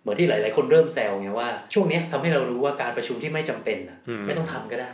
[0.00, 4.90] เหมือนที่หลาย ๆ คนเริ่มแซวไงว่า ช่วงเนี้ยทำให้เรารู้ว่าการประชุมที่ไม่จำเป็นน่ะไม่ต้องทำก็ได้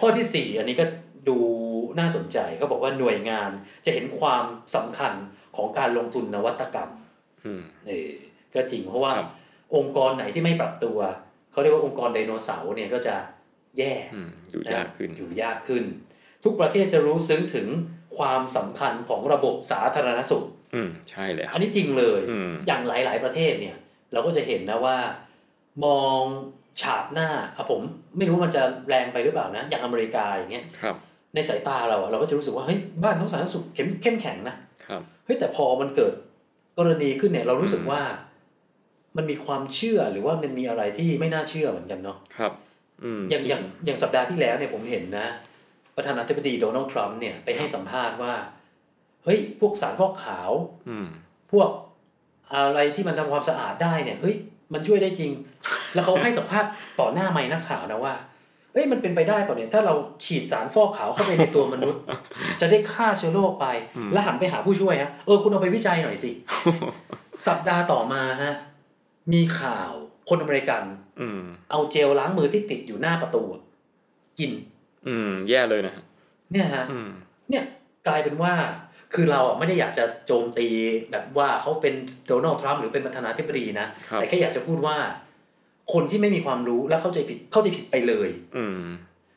[0.00, 0.84] ข้อที่สี่อันนี้ก็
[1.28, 1.38] ดู
[1.98, 3.50] น่าสนใจเขาบอกว่าหน่วยงาน
[3.86, 5.12] จะเห็นความสำคัญ
[5.56, 6.90] ของการลงทุนนวัตกรรม
[7.44, 8.12] อืมเออ
[8.54, 9.28] ก็จริงเพราะว่าครับ
[9.76, 10.98] องค์กรไหนที่ไม่ปรับตัว
[11.52, 13.14] เขาเรียกว่าองค์กรไดโนเสาร์เนี่ยก็จะ
[13.78, 15.84] แย่อืมอยู่ยากขึ้นอยู่ยากขึ้น
[16.44, 17.68] ทุกประเทศจะรู้ซึ้งถึง
[18.18, 23.76] ความสำคัญของระบบสาธารณสุข อืมใช่เลยคอัรับนนี้จริงเลยอืมอย่างหลาย ๆ ประเทศเนี่ย
[24.12, 24.98] เราก็จะเห็นนะว่า
[25.84, 26.22] มอง
[26.80, 27.80] ฉาบหน้าอะผม
[28.16, 30.96] ไม่รู้มันจะแรงไปหรือเปล่านะ อย่างอเมริกาอย่างเงี้ยครับ
[31.34, 34.56] ในสายตาเราอะเราก็จะรู้สึกว่าเฮ้ยบ้านเขาสาธารณสุขเข้มเข้มแข็งนะ
[34.86, 36.12] ครับเฮ้ยแต่พอมันเกิด
[36.78, 38.00] กรณีขึ้นเนี่ยเรารู้สึกว่า
[39.16, 42.52] มันมีความเชื่อหรือว่ามันมีอะไรที่ไม่น่าเชื่อเหมือนกันเนาะครับ
[43.04, 45.26] อืมอย่างอย่างอย่างสัปดาห์ที่แล้วเนี่ยผมเห็นนะ
[45.96, 48.34] ประธานาธิบดีโดนัลด์ทรัมป์เนี่ยไปให้สัมภาษณ์ว่า
[49.24, 50.50] เฮ้ยพวกสารฟอกขาว
[50.88, 51.06] อืม
[51.52, 51.68] พวก
[52.54, 54.36] อะไรที่มันทำความสะอาดได้เนี่ยเฮ้ย
[54.72, 55.32] มันช่วยได้จริง
[55.94, 58.14] แล้วเขาให้สัมภาษณ์ต่อหน้าไมค์นักข่าวนะว่า
[58.72, 62.00] เฮ้ยมันเป็นไปได้เปล่าเนี่ยถ้าเราฉีดสารฟอกขาวเข้าไปในตัวมนุษย์
[62.60, 63.66] จะได้ฆ่าเชื้อโรคไป
[64.12, 66.30] แล้วหันไปหาผู้ช่วยฮะเออคุณเอาไปวิจัยหน่อยสิ
[67.46, 68.54] สัปดาห์ต่อมาฮะ
[69.32, 69.90] มีข่าว
[70.28, 70.82] คนอเมริกัน
[71.20, 73.62] อืมเอาเจลล้างมือที่ติดอยู่หน้าประตูอะ
[74.38, 74.52] กิน
[75.06, 76.04] อืม แย่เลยนะฮะ
[76.52, 77.10] เนี่ยฮะอืม
[77.50, 77.64] เนี่ย
[78.06, 78.52] กลายเป็นว่า
[79.14, 80.66] คือเราอะไม่ได้อยากจะโจมตี
[81.10, 81.94] แบบว่าเขาเป็น
[82.26, 84.96] โดนัลด์ทรัมป์หรือเป็นประธานาธิบดีนะครับแต่แค่อยากจะพูดว่า
[85.92, 88.82] คนที่ไม่มีความรู้และเข้าใจผิดเข้าใจผิดไปเลย อืม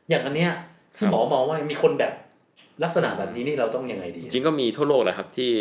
[0.10, 0.52] อย่างอันเนี้ย
[0.98, 2.14] ที่ครับหมอมองว่ามีคนแบบ
[2.84, 5.52] ลักษณะแบบนี้นี่เราต้องยังไงดี จริงๆก็มีทั่วโลกแหละครับที่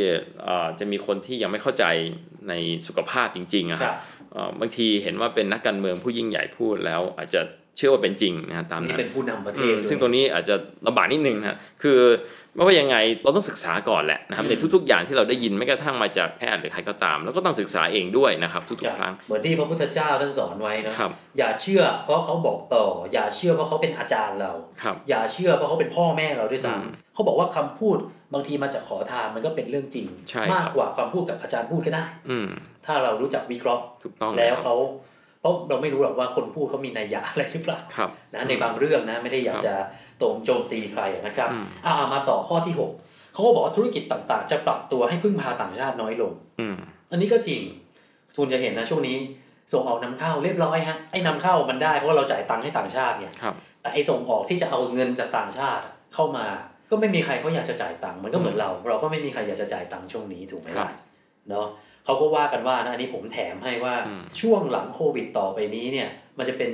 [0.43, 1.85] เอ่อจะมีคนที่ยังไม่เข้าใจ
[2.49, 2.53] ใน
[2.87, 3.99] สุขภาพจริงๆอะคครัรับบ
[4.33, 7.41] เอ่อบางทีเห็นว่าเป็นนักการเมืองผู้ยิ่งใหญ่พูดแล้วอาจจะ
[7.77, 10.55] เชื่อว่าเป็นจริงนะฮะตามนี่นั้นเป็นผู้นำประเทอืศมด้วยซึ่งตรงนี้อาจจะ
[10.87, 11.99] ลำบากนิดนึงนะฮะคือ
[12.57, 27.99] ไม่ว่ายังไงเราต้องศึกษาก่อนแหละนะครับอืมในทุกๆอย่างที่เราได้ยินไม่กระทั่งมาจากแพทย์หรือใครก็ตาม แล้วก็ต้องศึกษาเองด้วยนะครับ ทุกๆครั้งเหมือนที่พระพุทธเจ้าท่านสอนไว้นะครับอย่าเชื่อเพราะเขาบอกต่อ อย่าเชื่อเพราะเขาเป็นอาจารย์เราครับอย่าเชื่อเพราะเขาเป็นพ่อแม่เราด้วยอืมซ้ำเขาบอกว่าคำพูด
[28.35, 32.49] บางทีมาจากขอทานมันก็เป็นเรื่องจริงใช่ครับมากกว่าความพูดกับอาจารย์พูดก็ได้ อืม
[32.87, 34.75] ถ้าเรารู้จักวิเคราะห์ถูกต้องแล้วเขา
[35.45, 39.75] เพราะเราไม่รู้หรอกว่าคนพูดเขามีนัยยะอะไรหรือเปล่าครับนะในบางเรื่องนะไม่ได้อยากจะ
[40.19, 42.91] โตมโจมตีใครนะครับอืมอ่ามาต่อข้อที่หก
[43.33, 46.77] เขาก็บอกว่าธุรกิจต่างๆ จะปรับตัวให้พึ่งพาต่างชาติน้อยลงอืม
[47.09, 47.61] เอันนี้ก็จริง
[48.37, 49.17] คุณจะเห็นนะช่วงนี้
[49.73, 55.83] ส่งออกนำเข้าเรียบร้อยฮะไอ้นำเข้ามันได้เพราะว่าเราจ่ายตังค์ให้ต่างชาติไงครับแต่ไอ้ส่งออกที่จะเอาเงินจากต่างชาติ
[56.15, 56.47] เข้ามา
[56.91, 60.91] ก็ไม่มีใครเขาอยากจะจ่ายตังค์มันก็เหมือนเรา เราก็ไม่มีใครอยากจะจ่ายตังค์ช่วงนี้ถูกไหมครัล่ะบ
[61.51, 61.67] เนาะ
[62.05, 66.71] เขาก็ว่ากันว่านะอันนี้ผมแถมให้ว่าอืมช่วงหลังโควิดต่อไปนี้เนี่ย มันจะเป็น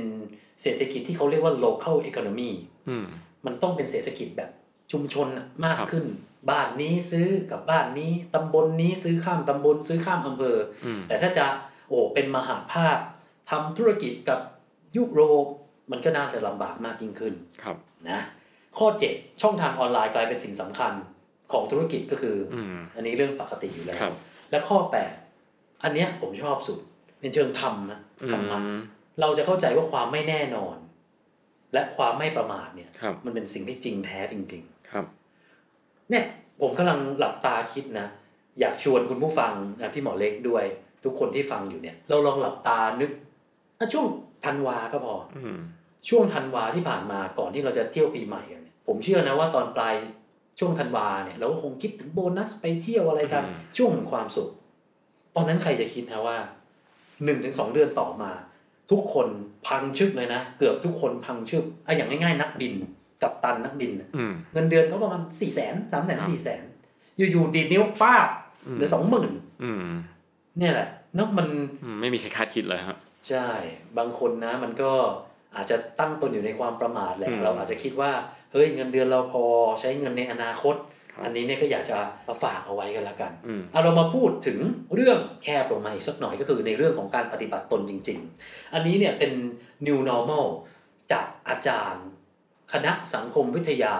[0.62, 2.50] เศรษฐกิจที่เขาเรียกว่า local economy
[2.88, 3.06] อืม
[3.46, 4.50] มันต้องเป็นเศรษฐกิจแบบ
[4.92, 6.06] ชุมชนน่ะมากครับขึ้น
[6.50, 11.46] บ้านนี้ซื้อกับบ้านนี้ตำบลนี้ซื้อข้ามตำบลซื้อข้ามอำเภอออืมแต่ถ้าจะ
[11.88, 12.96] โอ้เป็นมหาภาค
[13.50, 14.40] ทำธุรกิจกับ
[14.96, 15.46] ยุโรป
[15.90, 17.76] มันก็น่าจะลำบากมากยิ่งขึ้นครับ
[18.10, 18.20] นะ
[18.78, 20.92] ข้อ 7 ช่องทางออนไลน์กลายเป็นสิ่งสำคัญ
[21.52, 24.14] ของธุรกิจก็คือออืมอันนี้เรื่องปกติอยู่แล้วครับ
[24.50, 24.78] และข้อ
[25.30, 26.78] 8อันเนี้ยผมชอบสุด
[27.20, 28.78] เป็นเชิงธรรมนะอืธรรมะม
[29.20, 30.76] เราจะเข้าใจว่าความไม่แน่นอน
[31.72, 36.24] และความไม่ประมาทเนี่ยครับมันเป็นสิ่งที่จริงแท้จริงครับๆเนี่ย
[36.60, 38.06] ผมกำลังหลับตาคิดนะ
[38.60, 40.64] อยากชวนคุณผู้ฟังนะพี่หมอเล็กด้วย
[41.04, 43.10] ทุกคนที่ฟังอยู่เนี่ย เราลองหลับตานึก
[43.78, 44.06] อะช่วง
[44.44, 45.58] ธันวาก็พออืม
[46.08, 49.94] ช่วงธันวาที่ผ่านมาก่อนที่เราจะเที่ยวปีใหม่กันเนี่ยผมเชื่อนะว่าตอนปลาย
[50.60, 54.48] ช่วงธันวาเนี่ยเราก็คงคิดถึงโบนัสไปเที่ยวอะไรกันอืมช่วงแห่งความสุข
[55.34, 56.38] ตอนนั้นใครจะคิดนะว่า
[57.24, 58.30] หนึ่งถึงสองเดือนต่อมา
[58.90, 59.28] ทุกคน
[59.66, 62.72] พังชึบเลยนะ เกือบทุกคนพังชึบอะอย่างง่ายๆ นักบิน
[63.22, 66.62] กับตันนักบินน่ะอืมเงินเดือนเขาประมาณสี่แสนสามแสนครับสี่แสน
[67.16, 68.28] อยู่ๆดีดนิ้วป้าบ
[68.66, 69.30] อืมเหลือสองหมื่น
[69.62, 69.84] อืม
[70.58, 71.46] เนี่ยแหละเนกมัน
[71.84, 73.48] อืมไม่มีใครคาดคิดเลยครับใช่
[73.98, 74.92] บางคนนะมันก็
[75.56, 78.10] อาจจะตั้งตนอยู่ในความประมาทแหละอืมเราอาจจะคิดว่า
[78.52, 79.44] เฮ้ยเงินเดือนเราพอ
[79.80, 80.76] ใช้เงินในอนาคต
[81.12, 81.96] ครับอันนี้เนี่ยก็อยากจะ
[82.28, 84.58] มาฝากเอาไว้กันละกันอืมเอาเรามาพูดถึง
[84.94, 89.32] เรื่องแคบลงมาอีกสักหน่อยก็คือในเรื่องของการปฏิบัติตนจริง ๆ อันนี้เนี่ยเป็น
[89.86, 90.46] new normal
[91.12, 92.04] จากอาจารย์
[92.72, 93.96] คณะสังคมวิทยา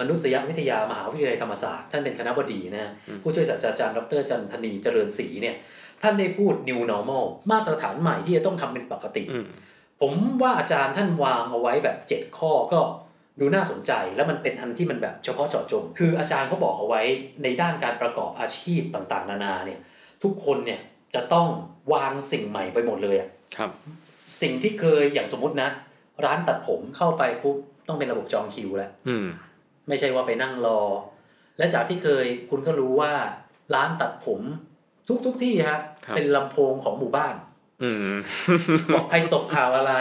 [0.00, 5.56] มนุษยวิทยามหาวิทยาลัยธรรมศาสตร์ท่านเป็นคณะบดีนะฮะอืมผู้ช่วยศาสตราจารย์ดรจันทนีเจริญศรีเนี่ย
[6.02, 9.46] ท่านได้พูด new normal มาตรฐานใหม่ที่จะต้องทำเป็นปกติอืม
[10.00, 12.80] ผมว่าอาจารย์ท่านวางเอาไว้แบบ 7 ข้อก็
[13.40, 17.02] ดูน่าสนใจแล้วมันเป็นอันที่มันแบบเฉพาะเจาะจง คืออาจารย์เขาบอกเอาไว้
[17.42, 19.80] ในด้านการประกอบอาชีพต่างๆ นานาเนี่ย
[20.22, 20.80] ทุกคนเนี่ย
[21.14, 21.46] จะต้อง
[21.92, 23.70] วางสิ่งใหม่ไปหมดเลยอะครับ
[24.40, 25.68] สิ่งที่เคยอย่างสมมตินะ
[26.24, 27.56] ร้านตัดผมเข้าไปปุ๊บ
[27.88, 29.26] ต้องเป็นระบบจองคิวแล้วอืม
[29.88, 30.80] ไม่ใช่ว่าไปนั่งรอ
[31.58, 33.12] และจากที่เคยคุณก็รู้ว่า
[33.74, 34.40] ร้านตัดผม
[35.08, 37.53] ทุกทุกๆที่ฮะครับเป็นลำโพงของหมู่บ้านอืม
[38.94, 39.94] บอกใครตกข่าวอะไร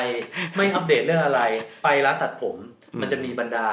[0.55, 1.41] ไม่อัปเดตเรื่องอะไร
[1.83, 2.55] ไปร้านตัดผม
[2.93, 3.67] อืมมันจะมีบรรดา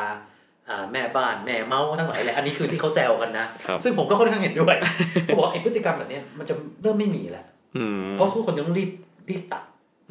[0.68, 4.76] อ่าแม่บ้านแม่เมาส์ทั้งหลายแหละอันนี้คือที่เขาแซวกันนะครับซึ่งผมก็ค่อนข้างเห็นด้วย
[5.24, 8.90] เขาบอกว่าไอ้พฤติกรรมแบบเนี้ยมันจะเริ่มไม่มีแล้วอืมเพราะทุกคนต้องรีบ
[9.28, 9.62] รีบตัด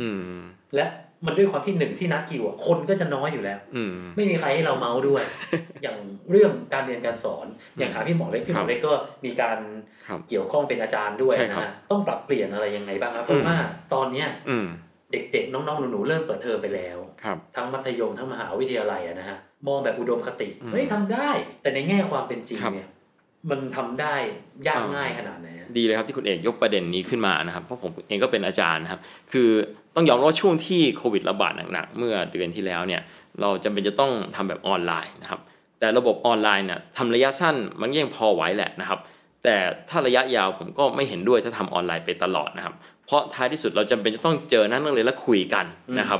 [0.01, 0.39] อืม
[0.75, 0.85] และ
[1.25, 5.23] มันด้วยความที่หนึ่งที่นัดคิวอะคนก็จะน้อยอยู่แล้ว อืมไม่มีใครให้เราเมาส์ด้วย
[5.83, 5.97] อย่าง
[6.31, 7.45] เรื่องการเรียนการสอน
[7.77, 8.93] อย่างถามพี่หมอเล็กพี่หมอเล็กก็
[9.25, 9.57] มีการ
[10.07, 13.55] ครับเกี่ยวข้องเป็นอาจารย์ด้วยใช่นะครับฮะต้องปรับเปลี่ยนอะไรยังไงบ้างครับเพราะว่า
[13.93, 14.67] ตอนเนี้ยอืม
[15.11, 21.29] เด็กๆ น้องๆหนูๆเริ่มเปิดเทอมไปแล้วครับทั้งมัธยมทั้งมหาวิทยาลัยอะนะฮะมองแบบอุดมคติอืมเฮ้ยทำได้
[21.61, 22.89] แต่ในแง่ความเป็นจริงครับเนี่ย
[23.49, 24.15] มันทำได้
[24.67, 25.47] ยากง่ายขนาดไหน
[25.77, 29.49] ดีเลยครับที่คุณเอกยกประเด็นนี้ขึ้นมานะครับเพราะผมเองก็เป็นอาจารย์นะครับ คือ
[29.95, 33.01] ต้องยอมรับว่าช่วงที่โควิดระบาดหนักๆเมื่อเดือนที่แล้วเนี่ย
[33.41, 35.39] เราจำเป็นจะต้องทำแบบออนไลน์นะครับ
[35.79, 38.99] แต่ระบบออนไลน์เนี่ยทำระยะสั้นมันยังพอไหวแหละนะครับ
[39.43, 39.55] แต่
[39.89, 42.73] ถ้าระยะยาวผมก็ไม่เห็นด้วยถ้าทำออนไลน์ไปตลอดนะครับ
[43.05, 45.65] เพราะท้ายที่สุดเราจำเป็นจะต้องเจอหน้านักเรียและคุยกัน
[45.99, 46.19] นะครับ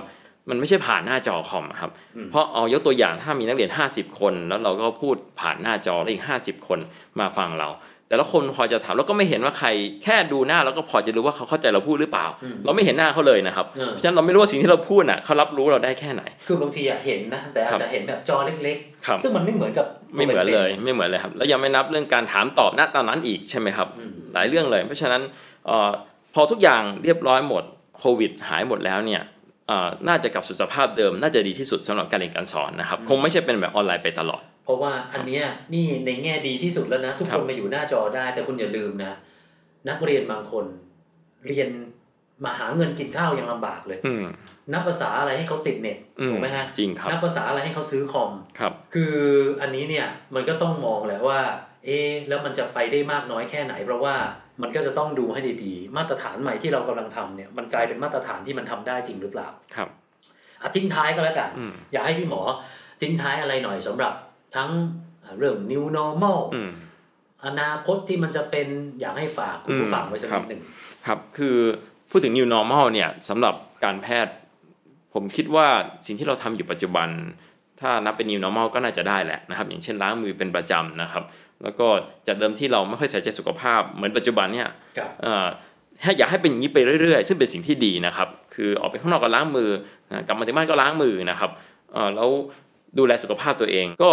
[0.49, 1.91] มันไม่ใช่ผ่านหน้าจอคอมอะครับ
[2.31, 6.79] เพราะเอายกตัวอย่างถ้ามีนักเรียน 50 คน แล้วเราก็พูดผ่านหน้าจอแล้วอีก 50 คน
[7.19, 7.69] มาฟังเรา
[8.07, 9.67] แต่ละคนพอจะถามเราก็ไม่เห็นว่าใคร
[10.03, 12.25] แค่ดูหน้าเราก็พอจะรู้ว่าเขาเข้าใจเราพูดหรือเปล่า
[12.65, 19.85] เราไม่เห็นหน้าเขาเลยนะครับเออเพราะฉะนั้นเราไม่รู้ว่าสิ่งที่เราพูดน่ะเขารับรู้เราได้แค่ไหน คือบางทีอะเห็นนะแต่อาจจะเห็นแบบจอเล็กครับๆซึ่งมันไม่เหมือนกับ
[20.15, 25.21] ไม่เหมือนเลยไม่เหมือนเลยครับแล้วยังไม่นับเรื่องการถามตอบณตอนนั้นอีกใช่ไหมครับอืมหลายเรื่องเลย เพราะฉะนั้น
[25.65, 25.89] เอ่อ
[26.33, 27.63] พอทุกอย่างเรียบร้อยหมด
[27.99, 29.38] โควิดหายหมดแล้วเนี่ยเอ่อ
[30.07, 39.13] น่าจะกลับสู่สภาพเดิม น่าจะดีที่สุดสำหรับการเรียนการสอนนะครับ คงไม่ใช่เป็นแบบออนไลน์ไปตลอด เพราะว่าอันเนี้ยนี่ในแง่ดีที่สุดแล้วนะ ทุกครัคนบมาอยู่หน้าจอได้ แต่คุณอย่าลืมนะ
[39.89, 40.65] นักเรียนบางคน
[41.47, 41.69] เรียน
[42.45, 44.25] มาหาเงินกินข้าวยังลำบากเลยอืม
[44.73, 49.15] นับภาษาอะไรให้เขาติดเน็ตอืมถูกไหมฮะจริงครับนับภาษาอะไรให้เขาซื้อคอมครับ คือ
[49.61, 51.39] อันนี้เนี่ยมันก็ต้องมองแหละว่า
[51.85, 54.15] เอ๊ะแล้วมันจะไปได้มากน้อยแค่ไหน เพราะว่า
[54.61, 59.89] มันก็จะต้องดูให้ดีๆ มาตรฐานใหม่ที่เรากำลังทำเนี่ยมันกลายเป็นมาตรฐานที่มันทำได้จริงหรือเปล่าครับ
[60.61, 62.41] อะทิ้งท้ายก็แล้วกันอืมอยากให้พี่หมอ
[63.01, 64.13] ทิ้งท้ายอะไรหน่อยสำหรับ
[64.55, 64.69] ทั้ง
[65.23, 66.71] อะเรื่อง new normal อืม
[67.45, 68.67] อนาคตที่มันจะเป็น
[68.99, 70.61] อยากให้ฝากคุณผู้ฟังไว้สักครันิบดหนึ่ง
[71.05, 71.57] ครับคือ
[72.09, 74.33] พูดถึง new normal เนี่ยสำหรับการแพทย์
[75.13, 75.67] ผมคิดว่า
[76.05, 77.09] สิ่งที่เราทำอยู่ปัจจุบัน
[77.81, 81.23] ถ้านับเป็น new normal ก็น่าจะได้แหละนะครับ อย่างเช่นล้างมือเป็นประจำนะครับ
[81.63, 81.87] แล้วก็
[82.27, 84.67] จากเดิมที่เราไม่ค่อยใส่ใจสุขภาพ เหมือนปัจจุบันเนี่ย
[84.97, 85.47] ครับเอ่อ
[86.03, 89.69] ให้อยากให้เป็นอย่างนี้ไปเรื่อยๆ ซึ่งเป็นสิ่งที่ดีนะครับ คือออกไปข้างนอกก็ล้างมือ
[90.09, 91.51] นะกลับมาถึงบ้านก็ล้างมือนะครับ
[91.93, 92.29] เอ่อแล้ว
[92.97, 94.11] ดูแลสุขภาพตัวเอง ก็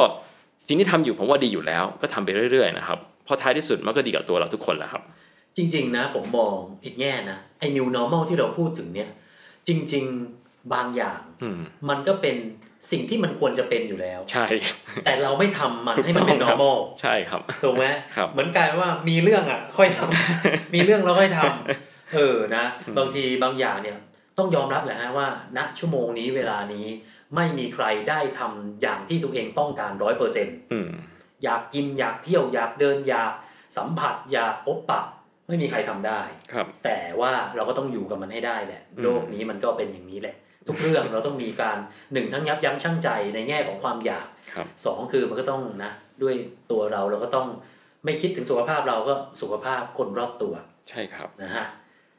[0.68, 5.02] สิ่งที่ทำอยู่ผมว่าดีอยู่แล้ว ก็ทำไปเรื่อยๆนะครับเพราะท้ายที่สุดมันก็ดีกับตัวเราทุกคนแหละครับ
[5.56, 6.54] จริง ๆ นะ ผมมอง
[6.84, 9.08] อีกแง่นะไอ้ new normal ที่เราพูดถึงเนี่ย
[9.68, 10.04] จริง
[10.38, 12.36] ๆ บางอย่างอืมมันก็เป็น
[12.90, 14.46] สิ่งที่มันควรจะเป็นอยู่แล้ว ใช่
[15.04, 17.86] แต่เราไม่ทำมันถูกให้มันเป็นต้องครับ normal ใช่ครับถูกไหม
[18.16, 22.64] ครับเหมือนกลายเป็นว่ามีเรื่องอะ ค่อยทำมีเรื่องเราค่อยทำเออนะ
[22.98, 23.96] บางทีบางอย่างเนี่ย
[24.38, 26.86] ต้องยอมรับแหละฮะว่าณชั่วโมงนี้เวลานี้
[27.36, 30.90] ไม่มีใครได้ทำอย่างที่ตัวเองต้องการร้อยเปอร์เซ็นต์อืม
[31.44, 33.32] อยากกินอยากเที่ยวอยากเดินอยาก
[33.76, 35.02] สัมผัสอยากพบปะ
[35.48, 36.20] ไม่มีใครทำได้
[36.52, 40.36] ครับ แต่ว่าเราก็ต้องอยู่กับมันให้ได้แหละอืมโลกนี้มันก็เป็นอย่างนี้แหละ
[40.68, 41.78] ทุกเรื่องเราต้องมีการ
[42.12, 46.34] หนึ่งทั้งยับยั้งชั่งใจในแง่ของความอยากครับสองคือมันก็ต้องนะด้วย
[46.70, 47.46] ตัวเราเราก็ต้อง
[48.04, 50.54] ไม่คิดถึงสุขภาพเราก็สุขภาพคนรอบตัว
[50.88, 51.66] ใช่ครับนะฮะ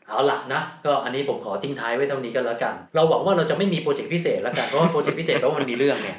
[0.10, 6.18] เอาละนะก็อันนี้ผมขอทิ้งท้ายไว้เท่านี้ก็แล้วกัน เราหวังว่าเราจะไม่มีโปรเจกต์พิเศษแล้วกันเพราะว่าโปรเจกต์พิเศษแปลว่ามันมีเรื่องเนี่ย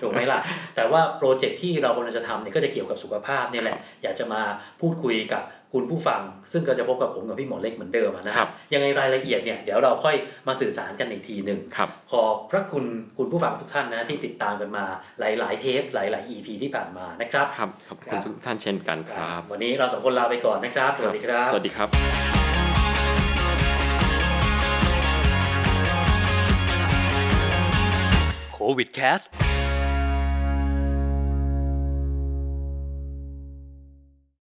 [0.00, 0.38] ถูกไหมล่ะ
[0.76, 4.42] แต่ว่าโปรเจกต์ที่เรากำลังจะทำเนี่ยก็จะเกี่ยวกับสุขภาพเนี่ยแหละอยากจะมา
[4.80, 5.42] พูดคุยกับ
[5.74, 6.20] คุณผู้ฟัง
[6.52, 10.16] ซึ่งก็จะพบกับผมกับพี่หมอเล็กเหมือนเดิมอะนะคครัรับบยังไงรายละเอียดเนี่ยเดี๋ยวเราค่อย
[10.48, 12.84] มาสื่อสารกันอีกทีหนึ่งครับขอบพระคุณ
[13.18, 14.84] คุณผู้ฟังทุกท่านนะที่ติดตามกันมา
[15.20, 21.88] หลาย ๆ เทปหลาย ๆ EP ที่ผ่านมานะครับครับขอบคคุรัณบทุกท่านเช่นกันครับ วันนี้เราสองคนลาไปก่อนนะครับ สวัสดีครับ สวัสดีครับ
[28.52, 29.20] โควิดแคส